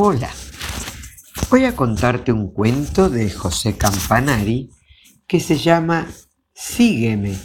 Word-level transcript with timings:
Hola, 0.00 0.30
voy 1.50 1.64
a 1.64 1.74
contarte 1.74 2.30
un 2.30 2.52
cuento 2.52 3.10
de 3.10 3.28
José 3.30 3.76
Campanari 3.76 4.70
que 5.26 5.40
se 5.40 5.58
llama 5.58 6.06
Sígueme, 6.54 7.36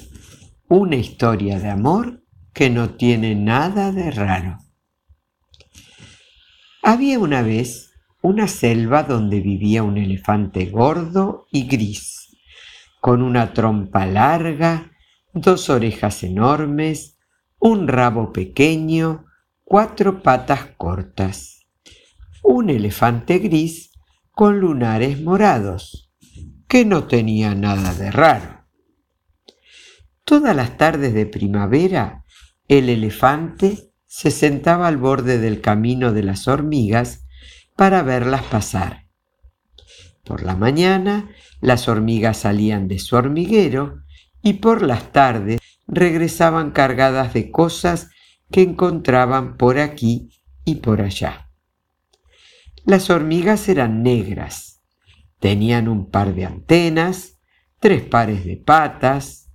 una 0.70 0.96
historia 0.96 1.58
de 1.58 1.72
amor 1.72 2.22
que 2.54 2.70
no 2.70 2.92
tiene 2.92 3.34
nada 3.34 3.92
de 3.92 4.12
raro. 4.12 4.60
Había 6.84 7.18
una 7.18 7.42
vez 7.42 7.92
una 8.22 8.48
selva 8.48 9.02
donde 9.02 9.40
vivía 9.40 9.82
un 9.82 9.98
elefante 9.98 10.68
gordo 10.68 11.48
y 11.52 11.66
gris, 11.66 12.38
con 13.02 13.24
una 13.24 13.54
trompa 13.54 14.06
larga, 14.06 14.92
dos 15.34 15.72
orejas 15.72 16.22
enormes, 16.22 17.18
un 17.58 17.88
rabo 17.88 18.32
pequeño, 18.32 19.26
cuatro 19.64 20.22
patas 20.22 20.68
cortas 20.78 21.63
un 22.44 22.70
elefante 22.70 23.40
gris 23.40 23.92
con 24.32 24.60
lunares 24.60 25.22
morados, 25.22 26.12
que 26.68 26.86
no 26.86 27.06
tenía 27.06 27.56
nada 27.56 27.94
de 27.94 28.12
raro. 28.12 28.66
Todas 30.26 30.56
las 30.56 30.78
tardes 30.78 31.14
de 31.14 31.26
primavera, 31.26 32.26
el 32.68 32.90
elefante 32.90 33.94
se 34.06 34.30
sentaba 34.30 34.88
al 34.88 34.98
borde 34.98 35.40
del 35.40 35.62
camino 35.62 36.12
de 36.12 36.24
las 36.24 36.48
hormigas 36.48 37.26
para 37.76 38.04
verlas 38.04 38.44
pasar. 38.44 39.08
Por 40.24 40.44
la 40.44 40.56
mañana, 40.56 41.30
las 41.62 41.88
hormigas 41.88 42.38
salían 42.38 42.88
de 42.88 43.00
su 43.00 43.16
hormiguero 43.16 44.04
y 44.42 44.54
por 44.54 44.82
las 44.82 45.12
tardes 45.12 45.60
regresaban 45.88 46.72
cargadas 46.72 47.34
de 47.34 47.52
cosas 47.52 48.10
que 48.52 48.62
encontraban 48.62 49.58
por 49.58 49.80
aquí 49.80 50.30
y 50.66 50.76
por 50.76 51.02
allá. 51.02 51.53
Las 52.86 53.10
hormigas 53.10 53.70
eran 53.70 54.04
negras. 54.04 54.82
Tenían 55.40 55.88
un 55.88 56.10
par 56.10 56.36
de 56.36 56.46
antenas, 56.46 57.40
tres 57.80 58.04
pares 58.04 58.44
de 58.46 58.58
patas, 58.58 59.50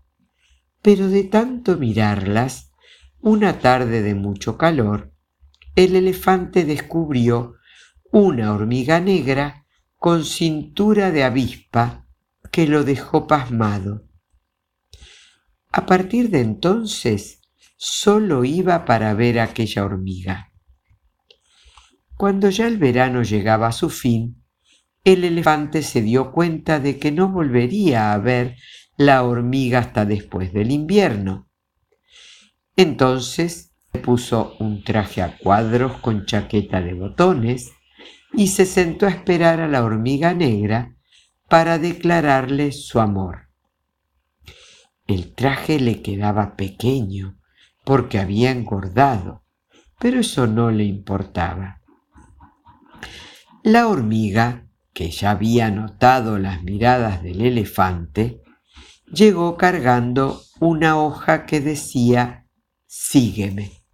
pero 0.81 1.09
de 1.09 1.25
tanto 1.25 1.77
mirarlas, 1.77 2.73
una 3.21 3.59
tarde 3.59 4.01
de 4.01 4.15
mucho 4.15 4.57
calor, 4.57 5.13
el 5.75 5.97
elefante 5.97 6.65
descubrió 6.65 7.57
una 8.11 8.53
hormiga 8.53 9.01
negra 9.01 9.67
con 9.97 10.25
cintura 10.25 11.11
de 11.11 11.25
avispa 11.25 12.07
que 12.51 12.67
lo 12.67 12.85
dejó 12.85 13.27
pasmado. 13.27 14.09
A 15.71 15.85
partir 15.85 16.31
de 16.31 16.41
entonces, 16.41 17.43
solo 17.77 18.45
iba 18.45 18.85
para 18.85 19.13
ver 19.15 19.39
aquella 19.39 19.85
hormiga. 19.85 20.48
Cuando 22.19 22.51
ya 22.51 22.67
el 22.67 22.79
verano 22.79 23.23
llegaba 23.23 23.69
a 23.69 23.73
su 23.73 23.91
fin, 23.91 24.43
el 25.05 25.23
elefante 25.23 25.83
se 25.83 26.03
dio 26.03 26.33
cuenta 26.33 26.81
de 26.81 26.99
que 26.99 27.13
no 27.13 27.29
volvería 27.29 28.13
a 28.13 28.19
ver 28.19 28.57
la 28.97 29.23
hormiga 29.23 29.79
hasta 29.79 30.05
después 30.05 30.53
del 30.53 30.73
invierno. 30.73 31.49
Entonces 32.75 33.73
puso 34.03 34.57
un 34.59 34.83
traje 34.83 35.23
a 35.23 35.39
cuadros 35.39 35.99
con 35.99 36.27
chaqueta 36.27 36.81
de 36.81 36.95
botones 36.95 37.71
y 38.33 38.49
se 38.49 38.67
sentó 38.67 39.07
a 39.07 39.11
esperar 39.11 39.61
a 39.61 39.69
la 39.69 39.85
hormiga 39.85 40.35
negra 40.35 40.97
para 41.49 41.79
declararle 41.79 42.73
su 42.73 42.99
amor. 42.99 43.49
El 45.07 45.37
traje 45.37 45.79
le 45.79 46.03
quedaba 46.03 46.57
pequeño 46.57 47.39
porque 47.85 48.19
había 48.19 48.51
engordado, 48.51 49.45
pero 50.01 50.19
eso 50.19 50.49
no 50.49 50.73
le 50.73 50.83
importaba. 50.83 51.78
La 53.69 53.87
hormiga, 53.87 54.67
que 54.95 55.11
ya 55.11 55.33
había 55.33 55.71
notado 55.71 56.39
las 56.39 56.63
miradas 56.63 57.23
del 57.23 57.43
elefante, 57.43 58.41
llegó 59.13 59.59
cargando 59.59 60.41
una 60.59 60.99
hoja 60.99 61.45
que 61.45 61.61
decía 61.61 62.47
Sígueme. 62.87 63.85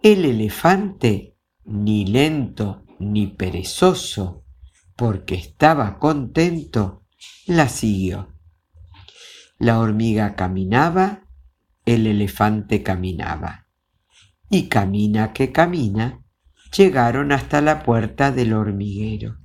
El 0.00 0.26
elefante, 0.26 1.36
ni 1.64 2.06
lento 2.06 2.84
ni 3.00 3.26
perezoso, 3.26 4.44
porque 4.94 5.34
estaba 5.34 5.98
contento, 5.98 7.02
la 7.46 7.68
siguió. 7.68 8.32
La 9.58 9.80
hormiga 9.80 10.36
caminaba, 10.36 11.24
el 11.84 12.06
elefante 12.06 12.84
caminaba. 12.84 13.66
Y 14.48 14.68
camina 14.68 15.32
que 15.32 15.50
camina, 15.50 16.23
llegaron 16.76 17.32
hasta 17.32 17.60
la 17.60 17.82
puerta 17.82 18.32
del 18.32 18.52
hormiguero. 18.52 19.38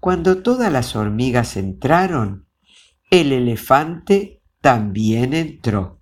Cuando 0.00 0.42
todas 0.42 0.72
las 0.72 0.96
hormigas 0.96 1.56
entraron, 1.56 2.48
el 3.10 3.32
elefante 3.32 4.42
también 4.60 5.34
entró. 5.34 6.00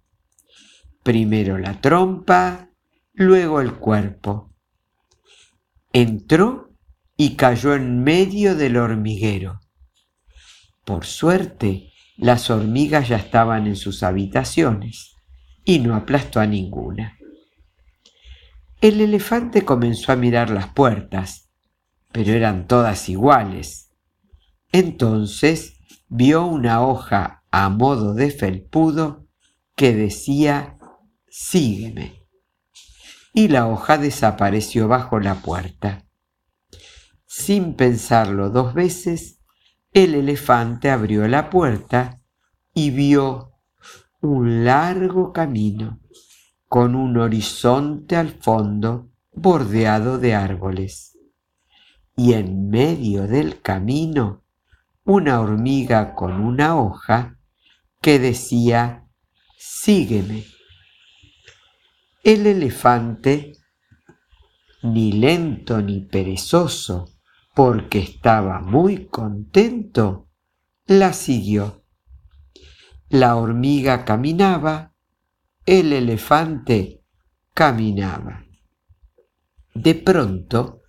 Primero 1.02 1.58
la 1.58 1.80
trompa, 1.80 2.70
luego 3.12 3.60
el 3.60 3.74
cuerpo. 3.74 4.54
Entró 5.92 6.70
y 7.16 7.36
cayó 7.36 7.74
en 7.74 8.02
medio 8.02 8.54
del 8.54 8.76
hormiguero. 8.76 9.60
Por 10.84 11.04
suerte, 11.04 11.92
las 12.16 12.50
hormigas 12.50 13.08
ya 13.08 13.16
estaban 13.16 13.66
en 13.66 13.76
sus 13.76 14.02
habitaciones 14.02 15.16
y 15.64 15.78
no 15.80 15.94
aplastó 15.94 16.40
a 16.40 16.46
ninguna. 16.46 17.19
El 18.80 19.02
elefante 19.02 19.66
comenzó 19.66 20.10
a 20.10 20.16
mirar 20.16 20.48
las 20.48 20.68
puertas, 20.68 21.50
pero 22.12 22.32
eran 22.32 22.66
todas 22.66 23.10
iguales. 23.10 23.92
Entonces 24.72 25.74
vio 26.08 26.46
una 26.46 26.80
hoja 26.80 27.44
a 27.50 27.68
modo 27.68 28.14
de 28.14 28.30
felpudo 28.30 29.26
que 29.76 29.94
decía 29.94 30.78
Sígueme. 31.28 32.26
Y 33.34 33.48
la 33.48 33.68
hoja 33.68 33.98
desapareció 33.98 34.88
bajo 34.88 35.20
la 35.20 35.34
puerta. 35.42 36.06
Sin 37.26 37.74
pensarlo 37.74 38.48
dos 38.48 38.72
veces, 38.72 39.42
el 39.92 40.14
elefante 40.14 40.90
abrió 40.90 41.28
la 41.28 41.50
puerta 41.50 42.22
y 42.72 42.90
vio 42.90 43.52
un 44.22 44.64
largo 44.64 45.34
camino 45.34 45.99
con 46.70 46.94
un 46.94 47.16
horizonte 47.16 48.14
al 48.14 48.28
fondo 48.28 49.10
bordeado 49.32 50.18
de 50.18 50.36
árboles. 50.36 51.18
Y 52.16 52.34
en 52.34 52.68
medio 52.68 53.26
del 53.26 53.60
camino 53.60 54.44
una 55.02 55.40
hormiga 55.40 56.14
con 56.14 56.34
una 56.34 56.80
hoja 56.80 57.40
que 58.00 58.20
decía, 58.20 59.08
sígueme. 59.58 60.44
El 62.22 62.46
elefante, 62.46 63.54
ni 64.84 65.10
lento 65.10 65.82
ni 65.82 66.02
perezoso, 66.02 67.08
porque 67.52 67.98
estaba 67.98 68.60
muy 68.60 69.06
contento, 69.06 70.28
la 70.86 71.14
siguió. 71.14 71.82
La 73.08 73.34
hormiga 73.34 74.04
caminaba 74.04 74.89
el 75.66 75.92
elefante 75.92 77.04
caminaba. 77.54 78.44
De 79.74 79.94
pronto, 79.94 80.82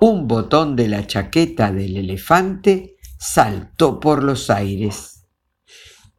un 0.00 0.26
botón 0.26 0.76
de 0.76 0.88
la 0.88 1.06
chaqueta 1.06 1.72
del 1.72 1.96
elefante 1.96 2.96
saltó 3.18 4.00
por 4.00 4.24
los 4.24 4.50
aires. 4.50 5.28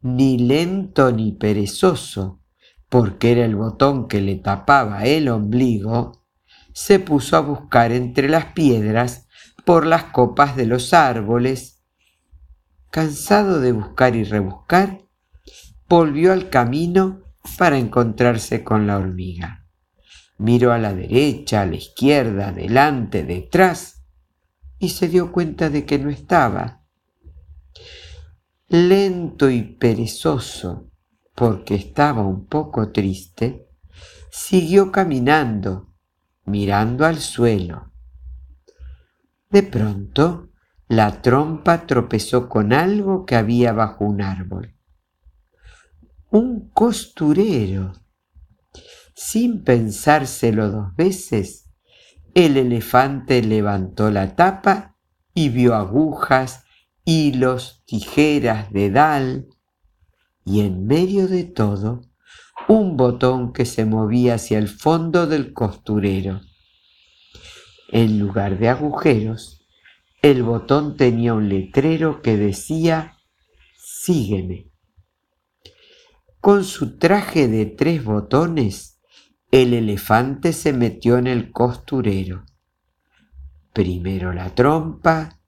Ni 0.00 0.38
lento 0.38 1.12
ni 1.12 1.32
perezoso, 1.32 2.40
porque 2.88 3.32
era 3.32 3.44
el 3.44 3.56
botón 3.56 4.08
que 4.08 4.20
le 4.20 4.36
tapaba 4.36 5.04
el 5.04 5.28
ombligo, 5.28 6.24
se 6.72 6.98
puso 6.98 7.36
a 7.36 7.40
buscar 7.40 7.92
entre 7.92 8.28
las 8.28 8.46
piedras 8.46 9.28
por 9.64 9.86
las 9.86 10.04
copas 10.04 10.56
de 10.56 10.66
los 10.66 10.94
árboles. 10.94 11.84
Cansado 12.90 13.60
de 13.60 13.72
buscar 13.72 14.16
y 14.16 14.24
rebuscar, 14.24 15.02
volvió 15.88 16.32
al 16.32 16.50
camino 16.50 17.22
para 17.58 17.78
encontrarse 17.78 18.64
con 18.64 18.86
la 18.86 18.98
hormiga. 18.98 19.66
Miró 20.38 20.72
a 20.72 20.78
la 20.78 20.94
derecha, 20.94 21.62
a 21.62 21.66
la 21.66 21.76
izquierda, 21.76 22.48
adelante, 22.48 23.24
detrás, 23.24 24.04
y 24.78 24.90
se 24.90 25.08
dio 25.08 25.30
cuenta 25.30 25.70
de 25.70 25.84
que 25.84 25.98
no 25.98 26.10
estaba. 26.10 26.82
Lento 28.68 29.50
y 29.50 29.62
perezoso, 29.62 30.90
porque 31.34 31.74
estaba 31.74 32.22
un 32.22 32.46
poco 32.46 32.90
triste, 32.90 33.68
siguió 34.30 34.90
caminando, 34.90 35.94
mirando 36.44 37.04
al 37.04 37.18
suelo. 37.20 37.92
De 39.50 39.62
pronto, 39.62 40.48
la 40.88 41.22
trompa 41.22 41.86
tropezó 41.86 42.48
con 42.48 42.72
algo 42.72 43.26
que 43.26 43.36
había 43.36 43.72
bajo 43.72 44.04
un 44.04 44.22
árbol 44.22 44.74
un 46.32 46.70
costurero. 46.70 47.92
Sin 49.14 49.64
pensárselo 49.64 50.70
dos 50.70 50.96
veces, 50.96 51.70
el 52.34 52.56
elefante 52.56 53.42
levantó 53.42 54.10
la 54.10 54.34
tapa 54.34 54.96
y 55.34 55.50
vio 55.50 55.74
agujas, 55.74 56.64
hilos, 57.04 57.82
tijeras, 57.84 58.72
dedal, 58.72 59.46
y 60.46 60.60
en 60.60 60.86
medio 60.86 61.28
de 61.28 61.44
todo 61.44 62.00
un 62.66 62.96
botón 62.96 63.52
que 63.52 63.66
se 63.66 63.84
movía 63.84 64.36
hacia 64.36 64.56
el 64.56 64.68
fondo 64.68 65.26
del 65.26 65.52
costurero. 65.52 66.40
En 67.90 68.18
lugar 68.18 68.58
de 68.58 68.70
agujeros, 68.70 69.66
el 70.22 70.42
botón 70.42 70.96
tenía 70.96 71.34
un 71.34 71.50
letrero 71.50 72.22
que 72.22 72.38
decía 72.38 73.18
Sígueme. 73.76 74.71
Con 76.42 76.64
su 76.64 76.98
traje 76.98 77.46
de 77.46 77.66
tres 77.66 78.02
botones, 78.02 79.00
el 79.52 79.74
elefante 79.74 80.52
se 80.52 80.72
metió 80.72 81.16
en 81.16 81.28
el 81.28 81.52
costurero. 81.52 82.46
Primero 83.72 84.32
la 84.32 84.52
trompa, 84.52 85.38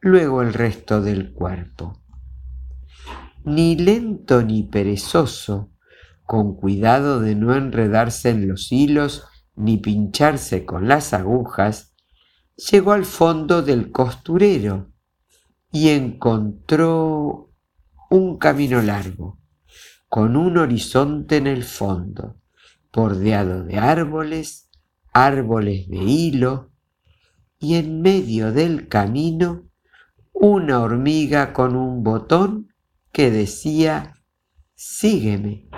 luego 0.00 0.40
el 0.40 0.54
resto 0.54 1.02
del 1.02 1.34
cuerpo. 1.34 2.00
Ni 3.44 3.76
lento 3.76 4.42
ni 4.42 4.62
perezoso, 4.62 5.70
con 6.24 6.56
cuidado 6.56 7.20
de 7.20 7.34
no 7.34 7.54
enredarse 7.54 8.30
en 8.30 8.48
los 8.48 8.72
hilos 8.72 9.26
ni 9.54 9.76
pincharse 9.76 10.64
con 10.64 10.88
las 10.88 11.12
agujas, 11.12 11.94
llegó 12.56 12.92
al 12.92 13.04
fondo 13.04 13.60
del 13.60 13.92
costurero 13.92 14.94
y 15.70 15.90
encontró 15.90 17.50
un 18.08 18.38
camino 18.38 18.80
largo 18.80 19.41
con 20.12 20.36
un 20.36 20.58
horizonte 20.58 21.38
en 21.38 21.46
el 21.46 21.64
fondo, 21.64 22.36
bordeado 22.92 23.64
de 23.64 23.78
árboles, 23.78 24.68
árboles 25.10 25.88
de 25.88 25.96
hilo, 25.96 26.70
y 27.58 27.76
en 27.76 28.02
medio 28.02 28.52
del 28.52 28.88
camino 28.88 29.70
una 30.34 30.80
hormiga 30.80 31.54
con 31.54 31.76
un 31.76 32.02
botón 32.04 32.74
que 33.10 33.30
decía, 33.30 34.22
sígueme. 34.74 35.70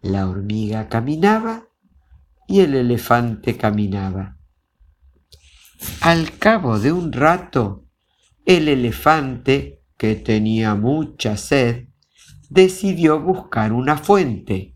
La 0.00 0.28
hormiga 0.28 0.88
caminaba 0.88 1.68
y 2.48 2.62
el 2.62 2.74
elefante 2.74 3.56
caminaba. 3.56 4.38
Al 6.00 6.36
cabo 6.36 6.80
de 6.80 6.90
un 6.90 7.12
rato, 7.12 7.86
el 8.44 8.66
elefante, 8.66 9.84
que 9.96 10.16
tenía 10.16 10.74
mucha 10.74 11.36
sed, 11.36 11.87
decidió 12.48 13.20
buscar 13.20 13.72
una 13.72 13.96
fuente. 13.96 14.74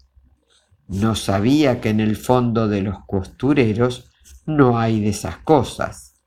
No 0.89 1.15
sabía 1.15 1.81
que 1.81 1.91
en 1.91 2.01
el 2.01 2.17
fondo 2.17 2.69
de 2.69 2.83
los 2.83 2.99
costureros 3.07 4.11
no 4.47 4.79
hay 4.79 5.01
de 5.01 5.11
esas 5.11 5.39
cosas. 5.39 6.21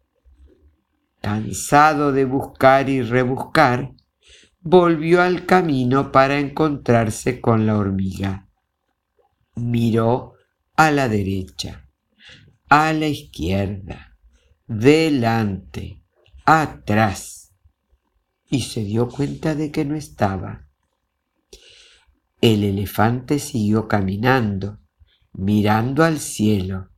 Cansado 1.22 2.12
de 2.12 2.26
buscar 2.26 2.90
y 2.90 3.02
rebuscar, 3.02 3.94
volvió 4.62 5.22
al 5.22 5.46
camino 5.46 6.12
para 6.12 6.40
encontrarse 6.40 7.42
con 7.42 7.66
la 7.66 7.78
hormiga. 7.78 8.48
Miró 9.56 10.34
a 10.76 10.92
la 10.92 11.08
derecha, 11.08 11.90
a 12.70 12.92
la 12.94 13.08
izquierda, 13.08 14.18
delante, 14.68 16.04
atrás, 16.46 17.54
y 18.50 18.62
se 18.62 18.84
dio 18.84 19.10
cuenta 19.10 19.56
de 19.56 19.72
que 19.72 19.86
no 19.86 19.96
estaba. 19.96 20.65
El 22.46 22.64
elefante 22.64 23.40
siguió 23.40 23.88
caminando, 23.88 24.78
mirando 25.34 26.04
al 26.04 26.20
cielo, 26.20 26.92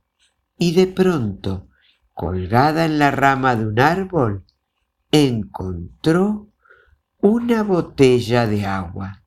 y 0.58 0.74
de 0.74 0.86
pronto, 0.86 1.70
colgada 2.12 2.84
en 2.84 2.98
la 2.98 3.10
rama 3.10 3.56
de 3.56 3.64
un 3.64 3.80
árbol, 3.80 4.44
encontró 5.10 6.52
una 7.22 7.62
botella 7.62 8.46
de 8.46 8.66
agua. 8.66 9.22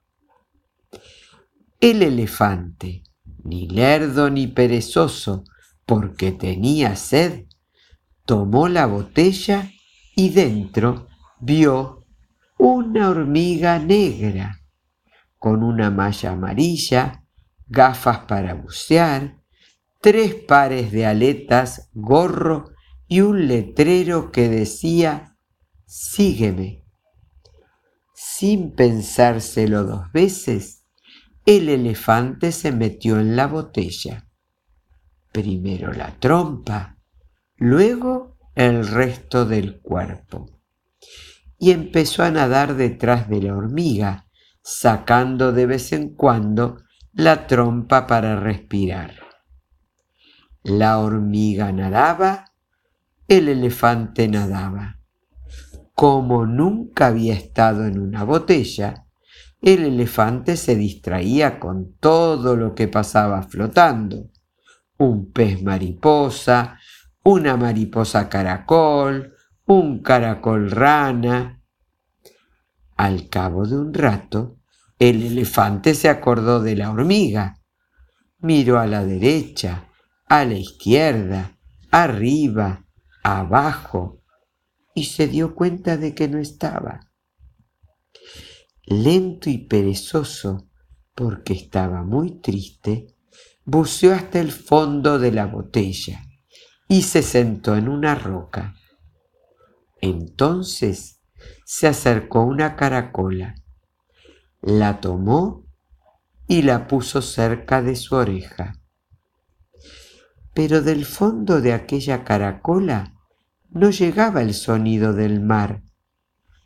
El 1.79 2.03
elefante, 2.03 3.01
ni 3.43 3.67
lerdo 3.67 4.29
ni 4.29 4.45
perezoso, 4.45 5.43
porque 5.87 6.31
tenía 6.31 6.95
sed, 6.97 7.47
tomó 8.27 8.67
la 8.67 8.85
botella 8.85 9.71
y 10.15 10.29
dentro 10.29 11.07
vio 11.39 12.05
una 12.59 13.09
hormiga 13.09 13.79
negra 13.79 14.60
con 15.41 15.63
una 15.63 15.89
malla 15.89 16.33
amarilla, 16.33 17.25
gafas 17.65 18.19
para 18.27 18.53
bucear, 18.53 19.41
tres 19.99 20.35
pares 20.35 20.91
de 20.91 21.07
aletas, 21.07 21.89
gorro 21.93 22.69
y 23.07 23.21
un 23.21 23.47
letrero 23.47 24.31
que 24.31 24.47
decía 24.49 25.35
Sígueme. 25.87 26.85
Sin 28.13 28.75
pensárselo 28.75 29.83
dos 29.83 30.11
veces, 30.11 30.85
el 31.47 31.69
elefante 31.69 32.51
se 32.51 32.71
metió 32.71 33.19
en 33.19 33.35
la 33.35 33.47
botella. 33.47 34.29
Primero 35.31 35.91
la 35.91 36.19
trompa, 36.19 36.99
luego 37.55 38.37
el 38.53 38.87
resto 38.87 39.45
del 39.45 39.81
cuerpo. 39.81 40.51
Y 41.57 41.71
empezó 41.71 42.21
a 42.21 42.29
nadar 42.29 42.75
detrás 42.75 43.27
de 43.27 43.41
la 43.41 43.55
hormiga, 43.55 44.27
sacando 44.61 45.51
de 45.51 45.65
vez 45.65 45.91
en 45.91 46.15
cuando 46.15 46.77
la 47.13 47.47
trompa 47.47 48.07
para 48.07 48.39
respirar. 48.39 49.15
La 50.63 50.99
hormiga 50.99 51.71
nadaba, 51.71 52.53
el 53.27 53.49
elefante 53.49 54.27
nadaba. 54.27 54.99
Como 55.93 56.45
nunca 56.45 57.07
había 57.07 57.33
estado 57.33 57.85
en 57.85 57.99
una 57.99 58.23
botella, 58.23 59.07
el 59.61 59.83
elefante 59.85 60.57
se 60.57 60.75
distraía 60.75 61.59
con 61.59 61.93
todo 61.99 62.55
lo 62.55 62.73
que 62.73 62.87
pasaba 62.87 63.43
flotando. 63.43 64.29
Un 64.97 65.31
pez 65.31 65.61
mariposa, 65.61 66.79
una 67.23 67.57
mariposa 67.57 68.27
caracol, 68.29 69.35
un 69.65 70.01
caracol 70.01 70.71
rana, 70.71 71.60
al 73.01 73.29
cabo 73.29 73.65
de 73.65 73.75
un 73.79 73.95
rato, 73.95 74.59
el 74.99 75.23
elefante 75.23 75.95
se 75.95 76.07
acordó 76.07 76.61
de 76.61 76.75
la 76.75 76.91
hormiga. 76.91 77.57
Miró 78.37 78.79
a 78.79 78.85
la 78.85 79.03
derecha, 79.03 79.89
a 80.27 80.45
la 80.45 80.53
izquierda, 80.53 81.57
arriba, 81.89 82.85
abajo, 83.23 84.21
y 84.93 85.05
se 85.05 85.27
dio 85.27 85.55
cuenta 85.55 85.97
de 85.97 86.13
que 86.13 86.27
no 86.27 86.37
estaba. 86.37 87.11
Lento 88.85 89.49
y 89.49 89.57
perezoso, 89.57 90.69
porque 91.15 91.53
estaba 91.53 92.03
muy 92.03 92.39
triste, 92.39 93.15
buceó 93.65 94.13
hasta 94.13 94.39
el 94.39 94.51
fondo 94.51 95.17
de 95.17 95.31
la 95.31 95.47
botella 95.47 96.21
y 96.87 97.01
se 97.01 97.23
sentó 97.23 97.75
en 97.75 97.89
una 97.89 98.13
roca. 98.13 98.75
Entonces 100.01 101.20
se 101.65 101.87
acercó 101.87 102.43
una 102.43 102.75
caracola, 102.75 103.55
la 104.61 104.99
tomó 104.99 105.65
y 106.47 106.63
la 106.63 106.87
puso 106.87 107.21
cerca 107.21 107.81
de 107.81 107.95
su 107.95 108.15
oreja. 108.15 108.73
Pero 110.53 110.81
del 110.81 111.05
fondo 111.05 111.61
de 111.61 111.73
aquella 111.73 112.23
caracola 112.23 113.15
no 113.69 113.89
llegaba 113.89 114.41
el 114.41 114.53
sonido 114.53 115.13
del 115.13 115.39
mar, 115.39 115.81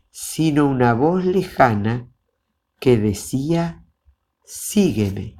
sino 0.10 0.68
una 0.68 0.94
voz 0.94 1.24
lejana 1.24 2.10
que 2.80 2.98
decía, 2.98 3.86
sígueme. 4.44 5.36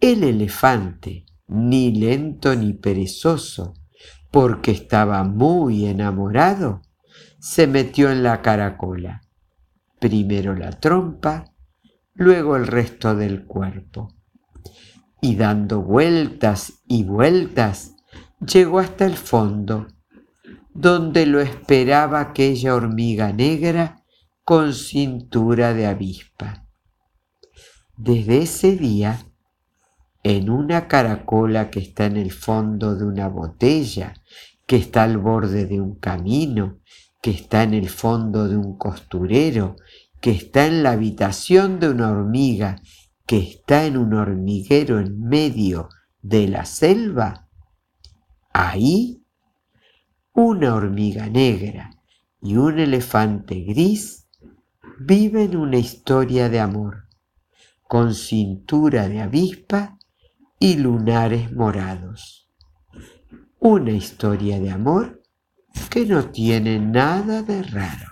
El 0.00 0.22
elefante, 0.22 1.24
ni 1.46 1.92
lento 1.92 2.54
ni 2.54 2.74
perezoso, 2.74 3.74
porque 4.30 4.70
estaba 4.70 5.24
muy 5.24 5.86
enamorado, 5.86 6.82
se 7.44 7.66
metió 7.66 8.10
en 8.10 8.22
la 8.22 8.40
caracola. 8.40 9.20
Primero 10.00 10.54
la 10.54 10.70
trompa, 10.70 11.52
luego 12.14 12.56
el 12.56 12.66
resto 12.66 13.14
del 13.14 13.44
cuerpo. 13.44 14.14
Y 15.20 15.36
dando 15.36 15.82
vueltas 15.82 16.80
y 16.88 17.04
vueltas, 17.04 17.96
llegó 18.40 18.78
hasta 18.78 19.04
el 19.04 19.18
fondo, 19.18 19.88
donde 20.72 21.26
lo 21.26 21.38
esperaba 21.42 22.20
aquella 22.20 22.74
hormiga 22.74 23.30
negra 23.34 24.02
con 24.42 24.72
cintura 24.72 25.74
de 25.74 25.84
avispa. 25.84 26.66
Desde 27.98 28.38
ese 28.38 28.74
día, 28.74 29.18
en 30.22 30.48
una 30.48 30.88
caracola 30.88 31.68
que 31.68 31.80
está 31.80 32.06
en 32.06 32.16
el 32.16 32.32
fondo 32.32 32.96
de 32.96 33.04
una 33.04 33.28
botella, 33.28 34.14
que 34.66 34.76
está 34.76 35.02
al 35.02 35.18
borde 35.18 35.66
de 35.66 35.78
un 35.82 35.96
camino, 35.96 36.78
que 37.24 37.30
está 37.30 37.62
en 37.62 37.72
el 37.72 37.88
fondo 37.88 38.48
de 38.48 38.58
un 38.58 38.76
costurero, 38.76 39.76
que 40.20 40.30
está 40.30 40.66
en 40.66 40.82
la 40.82 40.90
habitación 40.90 41.80
de 41.80 41.88
una 41.88 42.10
hormiga, 42.10 42.82
que 43.24 43.38
está 43.38 43.86
en 43.86 43.96
un 43.96 44.12
hormiguero 44.12 45.00
en 45.00 45.22
medio 45.22 45.88
de 46.20 46.48
la 46.48 46.66
selva, 46.66 47.48
Ahí, 48.52 49.24
una 50.34 50.74
hormiga 50.74 51.30
negra 51.30 51.92
y 52.42 52.56
un 52.56 52.78
elefante 52.78 53.54
gris 53.62 54.28
viven 55.00 55.56
una 55.56 55.78
historia 55.78 56.50
de 56.50 56.60
amor, 56.60 57.08
con 57.88 58.12
cintura 58.12 59.08
de 59.08 59.22
avispa 59.22 59.98
y 60.60 60.76
lunares 60.76 61.50
morados. 61.52 62.50
Una 63.60 63.92
historia 63.92 64.60
de 64.60 64.70
amor 64.70 65.23
que 65.90 66.06
no 66.06 66.30
tiene 66.30 66.78
nada 66.78 67.42
de 67.42 67.62
raro. 67.62 68.08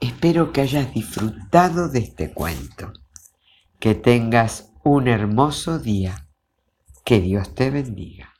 Espero 0.00 0.52
que 0.52 0.60
hayas 0.60 0.92
disfrutado 0.92 1.88
de 1.88 2.00
este 2.00 2.32
cuento. 2.32 2.92
Que 3.78 3.94
tengas 3.94 4.72
un 4.84 5.08
hermoso 5.08 5.78
día. 5.78 6.28
Que 7.04 7.20
Dios 7.20 7.54
te 7.54 7.70
bendiga. 7.70 8.35